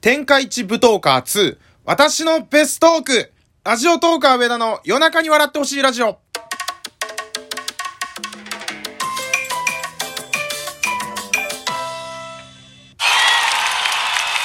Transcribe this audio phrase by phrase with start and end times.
[0.00, 3.32] 天下一舞踏家2、私のベストーク、
[3.64, 6.20] ラジオトーカー上田の夜中に笑ってほしいラジオ。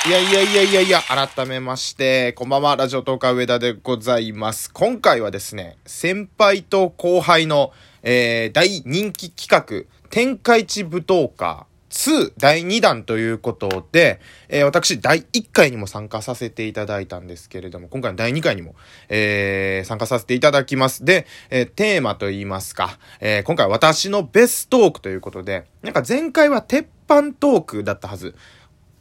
[0.07, 4.73] いやいやいやいやいや、改めまして、こんばんは、ラジオトーカー上田でございます。
[4.73, 14.19] 今回はですね、先輩と後輩の、えー、大人気企画、天下一舞踏家2第2弾ということで、
[14.49, 18.73] えー、私第1回にも参加させていただいたんですけれども、今回の第2回にも、
[19.09, 21.05] えー、参加させていただきます。
[21.05, 28.35] で、えー、テーマと言いますか、えー、今回私のベストークということで、なんか前回は鉄板トークだったはず。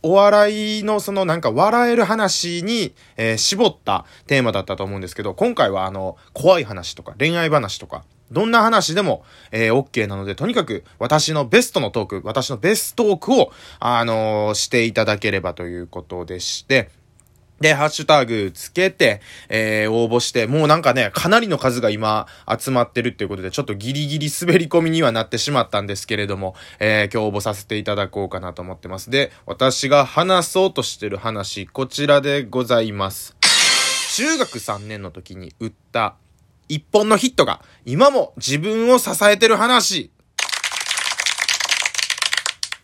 [0.02, 16.90] お笑いのそのなんか笑える話に、えー、絞ったテーマだったと思うんですけど、今回はあの、怖い話とか恋愛話とか、どんな話でも、えー、OK なので、とにかく私のベストのトーク、私のベストトークを、あのー、していただければということでして、
[17.62, 22.26] で、ハッシュタグつけて、えー、応募して、もうなんかね、かなりの数が今
[22.58, 29.10] 集まってるっていうことで、ちょっとギリギリ滑り込みにはなってしまったんですけれども、えー、今日応募させていただこうかなと思ってます。
[29.10, 33.36] で、私が話そうとしてる話、こちらでございます。
[34.16, 36.16] 中学3年の時に売った
[36.68, 40.10] 一本のヒットが今も自分を支えてる話。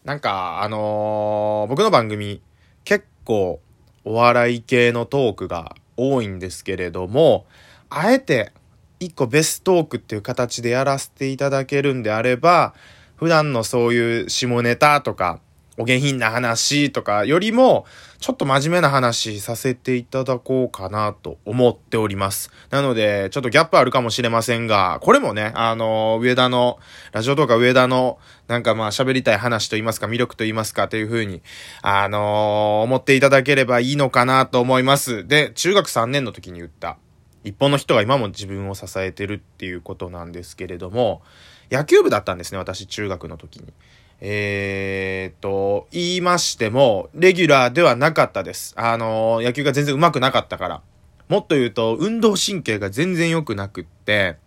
[0.04, 2.40] なんか、あのー、僕の番組
[2.84, 3.60] 結構
[4.08, 7.44] お笑い系のトークが多いんですけれども、
[7.90, 8.52] あえて
[9.00, 12.72] 一個ベストークっていう形でやらせていただけるんであれば、
[13.16, 15.40] 普段のそういう下ネタとか、
[15.78, 17.86] お下品な話とかよりも、
[18.18, 22.50] ちょっと真面目な話させていただこうかなと思っております。
[22.70, 26.80] なので、ちょっとギャップあるかもしれませんが、これもね、あの、上田の、
[27.12, 28.18] ラジオとか上田の、
[28.48, 31.42] なんかまあ喋りたい話と言いますか、魅力と言いますかというふうに、
[31.80, 35.28] あの思っていただければいいのかなと思います。
[35.28, 36.96] で、中学3年の時に言った、
[37.44, 41.22] 一本の人が今も自分を支えてるっていうことなんですけれども、
[41.70, 43.72] 野球部だったんですね、私中学の時に。
[44.20, 48.74] えー、と、言いましても、レギュラーではなかったです。
[48.76, 50.82] あのー、野球が全然上手くなかったから。
[51.28, 54.38] もっと言うと、運動神経が全然良くなくって、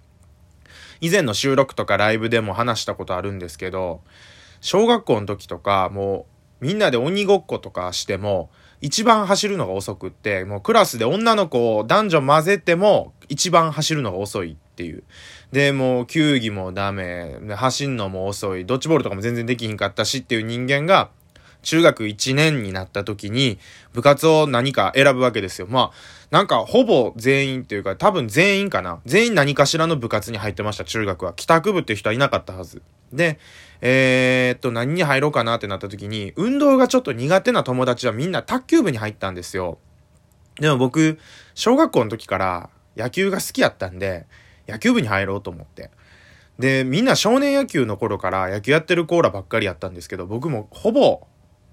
[0.99, 4.01] 以前の収録とかライブでも話したことあるんですけど、
[4.59, 6.25] 小学校の時とか、も
[6.61, 8.49] う、みんなで鬼ごっことかしても、
[8.81, 15.03] 一番走るのが遅くって、もうクラスで女の子を男女混ぜても、一番走るのが遅いっていう。
[15.51, 21.09] で、もう球技もダメ、走んのも遅い、ドッジボールとかも全然できひんかったしっていう人間が、
[21.61, 23.59] 中学1年になった時に、
[23.93, 25.67] 部活を何か選ぶわけですよ。
[25.69, 25.91] まあ、
[26.31, 28.99] なんか、ほぼ全員っていうか、多分全員かな。
[29.05, 31.33] 全員何かしらの部活に入ってました、中学は。
[31.33, 32.81] 帰宅部っていう人はいなかったはず。
[33.13, 33.37] で、
[33.81, 39.77] えー、っと、何に入ろうかなってなった時に、運動がちょっと苦手な友達はみんな卓球部に入ったんですよ。
[40.59, 41.19] でも僕、
[41.53, 44.25] 小学校の時から野球が好きやったんで、
[44.67, 45.89] 野球部に入ろうと思って。
[46.59, 51.27] で、みんな少年野球の頃から野球やってるコーラばっかりやったんですけど、僕もほぼ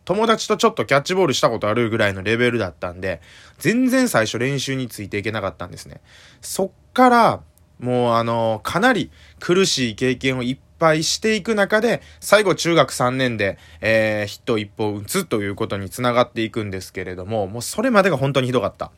[0.09, 3.21] 友達とちょっとキャッチボールしたことあるぐらいのレベルだったんで、
[3.59, 6.01] 全然最初練習についていけなかったんですね。
[6.41, 7.41] そっから、
[7.79, 18.91] もうあの、かなり苦しい経験をいっぱいしていく中で、最後中学3年で、えー、ヒット1本打つということにつながっていくんですけれども、もうそれまでが本当にひどかった。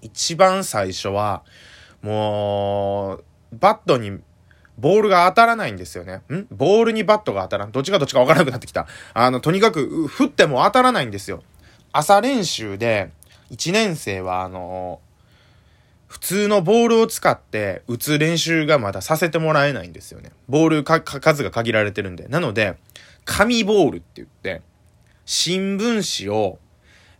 [0.00, 1.42] 一番最初は、
[2.02, 4.18] もう、バットに
[4.78, 6.22] ボールが当たらないんですよね。
[6.32, 6.46] ん？
[6.50, 7.72] ボールにバットが当たらん。
[7.72, 8.86] どっちがどっちかわからなくなってきた。
[9.14, 11.42] あの、とにかく、振っても当たらないんですよ。
[11.92, 13.10] 朝練習で、
[13.50, 15.00] 1年生は、あの
[16.08, 20.30] 普通のボールを使って打つ練習がまださせてもらえないんですよね。
[20.46, 22.28] ボールか、数が限られてるんで。
[22.28, 22.76] なので、
[23.24, 24.60] 紙ボールって言って、
[25.24, 26.58] 新聞紙を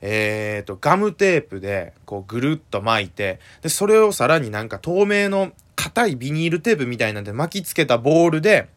[0.02, 8.68] えっ、ー、と、ガムテープで、こう、ぐるっと巻いて、で、それをさらになんか透明の硬いビニールテープみたいなんで巻きつけたボールで、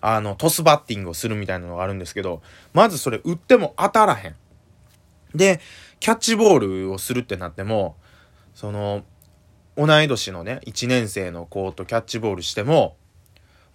[0.00, 4.34] あの、トスバッティングをするみたいなのがあるんですけど、まずそれ打っても当たらへん。
[5.34, 5.60] で、
[6.00, 7.96] キャッチボールをするってなっても、
[8.54, 9.04] その、
[9.76, 12.96] 同い年のね、1年生の子とキャッチボールしても、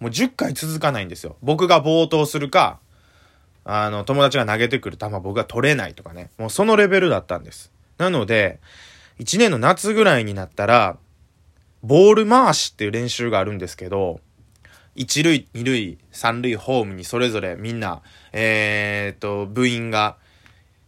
[0.00, 1.36] もう10回続かないんですよ。
[1.40, 2.78] 僕が冒頭するか、
[3.68, 6.30] あの、友達が投げてくる球僕が取れないとかね。
[6.38, 7.72] もうそのレベルだったんです。
[7.98, 8.60] なので、
[9.18, 10.96] 1年の夏ぐらいになったら、
[11.82, 14.20] ボール回しっていう練習があるんですけど、
[14.94, 18.02] 1塁、2塁、3塁ホームにそれぞれみんな、
[18.32, 20.16] えー、っと、部員が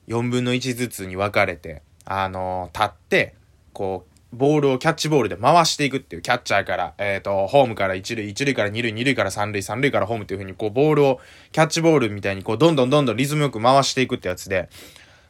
[0.06, 3.34] 4分の1ずつに分かれて、あのー、立って、
[3.72, 11.20] こう、ボールをキャッチボールで回していくっていう、キャッチャーから、えっ、ー、と、ホームから一塁、一塁から二塁、二塁から三塁、三塁からホームっていう風に、こう、ボールを、
[11.52, 14.68] キャッチボールみたいに、こう、どんどんどんどんリズムよく回していくってやつで、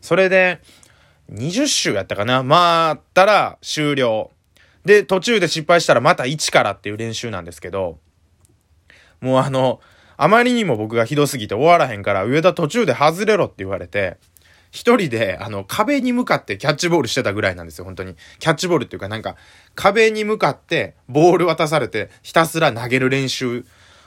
[0.00, 0.61] それで、
[1.33, 2.43] 20周やったかな？
[2.45, 4.31] 回ったら終了。
[4.85, 7.99] で、途中で失敗したらまた1からっていう練習なんですけど、
[9.21, 9.81] もうあの、
[10.17, 14.17] あまりにも僕がひどすぎて終わらへんから、上田途中で外れろって言われて、
[14.78, 18.14] 一人で、あの、壁に向かってキャッチボールしてたぐらいなんですよ、本当に。
[18.38, 19.34] キャッチボールっていうかなんか、
[19.75, 23.64] 壁に向かってボール渡されて、ひたすら投げる練習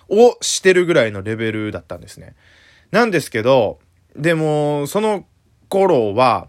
[0.08, 2.36] をしてるぐらいのレベルだったんですね。
[2.92, 3.80] なんですけど、
[4.16, 5.26] でも、その
[5.68, 6.48] 頃は、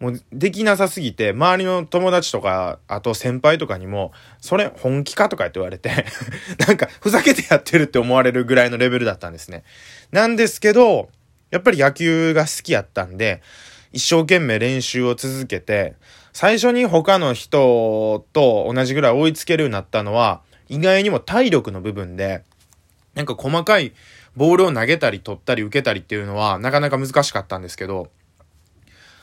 [0.00, 6.06] もうできなさすぎて、周りの友達とか、あと先輩とかにも、それ本気かとかって言われて
[6.66, 9.62] なんかふざけてやってるって思われるぐらいのレベルだったんですね。
[10.10, 11.10] なんですけど、
[11.52, 13.42] やっぱり野球が好きやったんで、
[13.92, 15.94] 一生懸命練習を続けて、
[16.32, 20.40] 最初に他の人と同じぐらい追いつけるようになったのは、
[20.70, 22.42] 意外にも体力の部分で、
[23.14, 23.92] なんか細かい
[24.34, 28.08] ボールを投げたり取ったり受けたりっていうのはなかなか難しかったんですけど、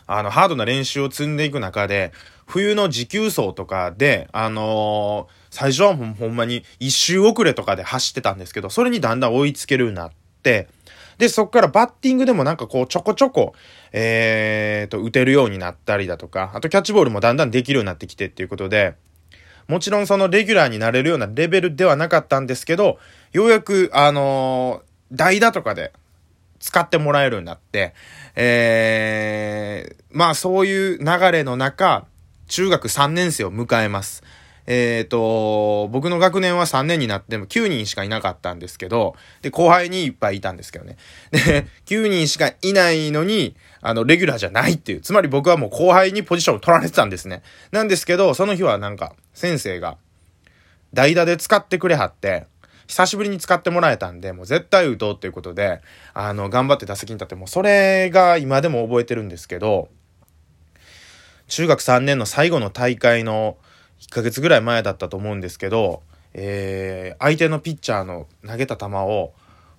[0.05, 2.11] あの、ハードな練習を積んでいく中で、
[2.45, 10.11] 冬の持久走とかで、あのー、最初はほんまに一周遅れとかで走ってたんですけど、それにだんだん追いつけるようになっ
[10.43, 10.67] て、
[11.19, 13.53] で、そっからバッティングでもなんかこうちょこちょこ、
[13.91, 18.95] えーと、打てるようになったりだとか、あとキャッチボールもだんだんできるようになってきてっていうことで、
[19.67, 22.99] もちろんそのレギュラーになれるようなレベルではなかったんですけど、
[23.33, 25.91] ようやく、あのー、代打とかで
[26.61, 27.93] 使ってもらえるようになって、
[28.35, 32.05] えー、まあそういう流れの中、
[32.47, 34.23] 中学3年生を迎えます。
[34.71, 40.95] えっ、ー、と、僕の学年は3年になっても9人しかいなかったんですけど、で、後輩にいっぱいいたんですけどね。
[41.33, 45.01] で、9人しかいないのに、あの、レギュラーじゃないっていう。
[45.01, 47.41] つまり僕はもう後輩にポジションを取られてたんですね。
[47.71, 49.97] なんですけど、その日はなんか、先生が、
[50.93, 52.45] 代打で使ってくれはって、
[52.85, 55.81] 久しぶりに使ってもらえたんで、もう絶対打とうっていうことで、
[56.13, 59.89] あの、頑張って打席に立って、もうそれが今でも覚えてるんですけど、
[61.47, 63.57] 中学3年の最後の大会の
[63.99, 66.01] 1ヶ月ぐらい前だったと思うんですけど、
[66.33, 69.33] えー、相手のピッチャーの投げた球を、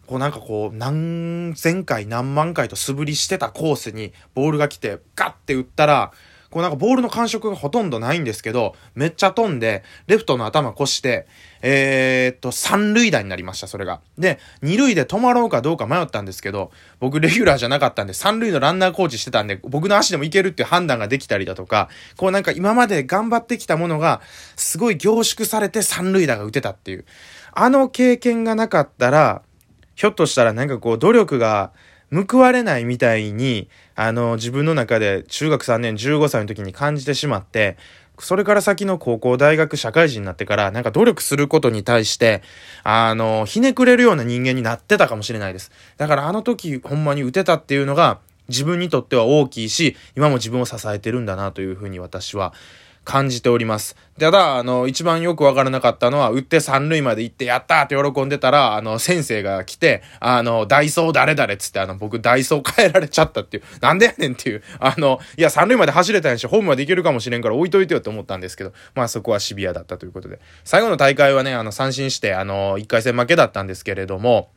[0.07, 6.13] こうなんかこう、何千回何万回と素振りしてたコースにボールが来て、ガッて打ったら、
[6.51, 11.27] こうなんかボールの感触がほとんどないんですけど、めっちゃ飛んで、レフトの頭越して、
[11.63, 14.01] えー、っと、三塁打になりました、それが。
[14.19, 24.21] で、二塁で止まろうかどうか迷ったんですけど、僕レギュラーじゃなかったんで、三塁のランナーコーチしてたんで、僕の足でもいけるっていう判断ができたりだとか、こうなんか今まで頑張ってきたものが、
[24.57, 27.05] すごい凝縮されて三塁打が打てたっていう。
[27.53, 29.43] あの経験がなかったら、
[29.95, 31.73] ひょっとしたらなんかこう努力が
[32.11, 33.69] 報われないみたいに、
[34.03, 37.77] あの、自分の中で中学3年15歳の時に感じてしまって、
[38.19, 42.41] それから先の高校、大学、社会人になってから、なんか努力することに対して、
[42.83, 45.71] あの、ひねくれるような人間になってたかもしれないです。
[45.99, 52.55] だからあの時、ほんまに打てたっていうのが、自分にとっては大きいし、今も自分を支えてるんだなというふうに私は
[53.11, 53.97] 感じております。
[54.21, 70.39] ただ、あの、一番よくわからなかったのは、打って三塁まで行って、やったーって喜んでたら、あの、先生が来て、あの、ダイソー誰々っつって、あの、僕、ダイソー変えられちゃったっていう、なんでやねんっていう、あの、いや、三塁まで走れたんやし、ホームまで行けるかもしれんから置いといてよって思ったんですけど、まあそこはシビアだったということで。
[70.63, 74.51] 最後の大会はね、あの、三振して、あの、一回戦負けだったんですけれども、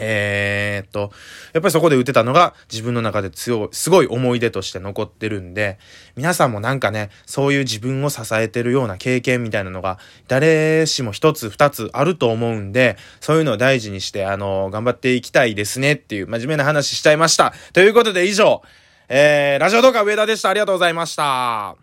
[0.00, 1.12] えー、っと、
[1.52, 5.78] やっぱりそこで打てたのが自分の中で強い、すごい思い出として残ってるんで、
[6.16, 17.52] 皆さんもなんかね、そういう自分を支えてるような経験みたいなのが、誰しも一つ二つあると思うんで、そういうのを大事にして、あの、頑張っていきたいですねっていう真面目な話しちゃいました。
[17.72, 18.62] ということで以上、
[19.08, 20.50] えー、ラジオ動画上田でした。
[20.50, 21.76] ありがとうございました。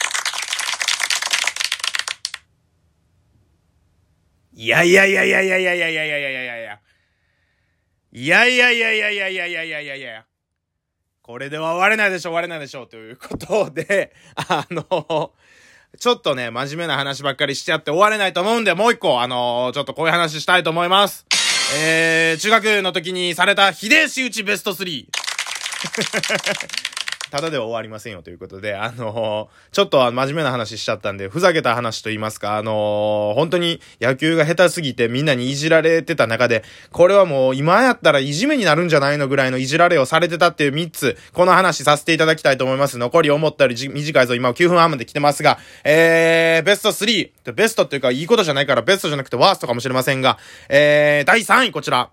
[4.57, 6.79] いやいやいやいやいやいやいやいやいやいやいや
[8.17, 8.47] いや。
[8.47, 10.25] いやいやいやいやいやいやいやいやいや
[11.21, 15.33] これでは終われないでしょ、終われないでしょ、ということで、 あの、
[15.99, 21.25] ちょっとね、真面目な話ばっかりしちゃって終われないと思うんで、もう一個、あのちょっとこういう話したいと思います。
[21.75, 25.07] えー、中学の時にされた秀吉打ちベスト3。
[27.35, 36.63] ただでは終わりませんよということで、あのー、ちょっと真面目な話しちゃったんで、ふざけた話と言いますか、あのー、本当に野球が下手すぎてみんなにいじられてた中で、
[36.93, 42.97] これはもう今やったらいじめになるんじゃないのぐらいのいじられをされてたっていう3つ、この話させていただきたいと思います。
[42.97, 50.37] 残り思ったより短いぞ、今9分半まで来てますが、えー、ベスト3、ベストっていうかいいことじゃないからベストじゃなくてワーストかもしれませんが、
[50.69, 52.11] えー、第3位こちら。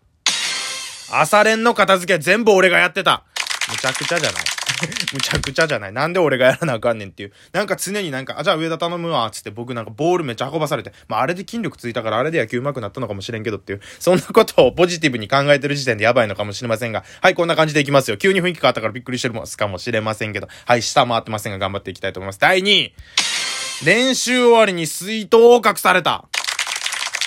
[1.13, 3.25] 朝練の片付け全部俺がやってた。
[3.71, 4.43] むちゃくちゃじゃない。
[5.15, 5.93] むちゃくちゃじゃない。
[5.93, 7.33] なんで俺がやらなあかんねんっていう。
[7.53, 18.17] なんか常になんか、あ、じゃあ上田頼むわ、つって僕なんかボールめっちゃ運ばされて、まああれで筋力ついたからあれで野球上手くなったのかもしれんけどっていう、そんなことをポジティブに考えてる時点でやばいのかもしれませんが、はい、こんな感じでいきますよ。
[18.17, 22.41] 急に雰囲気変わったからびっくりしてるもんすかもしれませんけど、はい、下回ってませんが頑張っていきたいと思います。
[22.41, 22.95] 第2位。
[23.85, 26.25] 練習終わりに水筒を隠された。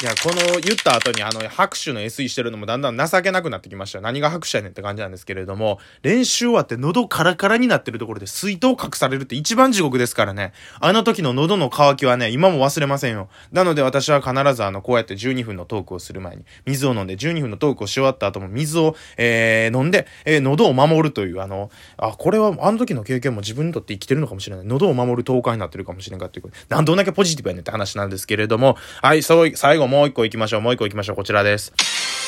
[0.05, 4.01] いや、この言った後にあの拍手の SE してるのもだんだん情けなくなってきました。
[4.01, 10.53] 何が拍手やねんって感じなんですけれども、練習終わって喉カラカラになってるところで水筒隠されるって一番地獄ですからね。
[10.79, 13.29] あの時の喉の渇きはね、今も忘れませんよ。
[13.51, 24.67] なので私は必ずあの、こうやって12分のトークをする前に、水を飲んで12分のトークをし終わった後も水を、えー、飲んで、えー、喉を守るという、あの、あ、これはあの時の経験も自分にとって生きてるのかもしれない。
[24.67, 26.55] 喉を守る10日になってるかもしれんかっていうこと。
[26.69, 30.61] なんどんだけポジティブやねんって話なんですけれども、はい、そう、最後ももう一個行きましょう。
[30.61, 31.15] もう一個行きましょう。
[31.15, 31.71] こちらです。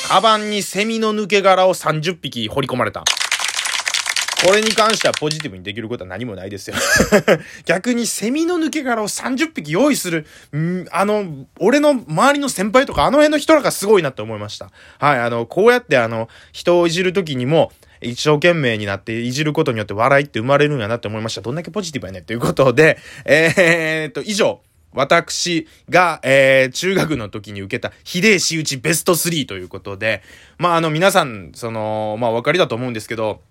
[0.08, 3.04] カバンにセミの抜け殻を30匹掘り込まれた。
[4.42, 6.76] これに関してはポジティブにできることは何もないですよ
[7.66, 14.70] 逆にセミの抜け殻を30匹用意する、んあの、俺の周りの先輩とかあの辺の人らがすごいなって思いました。
[14.98, 21.42] はい、あの、こうやってあの、人をいじるときにも、一生懸命になっていじることによって笑いって生まれるんやなって思いました。
[21.42, 24.60] どんだけポジティブやねんということで、えー、っと、以上、
[24.92, 30.22] 私が、えー、中学の時に受けた、ひでえ仕打ちベスト3ということで、
[30.58, 33.42] まあ、あの、皆さん、その、まあ、お分かりだと思うんですけど、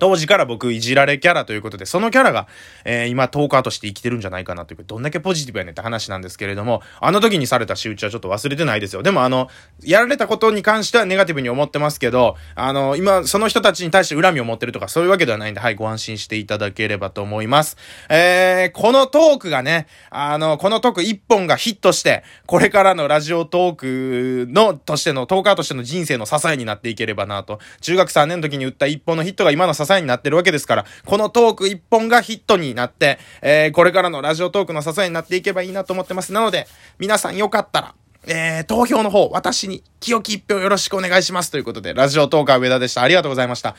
[0.00, 2.48] 当時から僕いじられキャラということで、そのキャラが、
[2.84, 9.02] えー、今トーカーとして生きてるんじゃないかなというか、どんだけポジティブやねんって話なんですけれども、あの時にされた仕打ちはちょっと忘れてないですよ。
[9.02, 9.48] でもあの、
[9.84, 17.76] やられたことに関してはネガティブに思ってますけど、あの、今、その人たちに対して恨みを持ってるとかそういうわけではないんで、はい、ご安心していただければと思います。
[18.08, 27.58] えー、このトークがね、あの、このトーク一本がヒットして、これからのラジオトークの、としての、トーカーとしての人生の支えになっていければなと。
[27.80, 36.32] 中学3年の時に打った一本のヒットが今の支え支えになってるわけですから、このトーク一本がヒットになって、えー、これからのラジオトークの支えになっていけばいいなと思ってます。
[36.32, 36.68] なので、
[36.98, 37.94] 皆さんよかったら、
[38.26, 41.50] えー、投票の方、私に清き一票よろしくお願いします。
[41.50, 43.02] ということで、ラジオトーカー上田でした。
[43.02, 43.74] ありがとうございました。